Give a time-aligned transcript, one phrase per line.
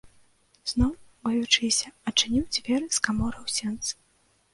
[0.69, 0.93] Зноў,
[1.27, 3.93] баючыся, адчыніў дзверы з каморы ў сенцы.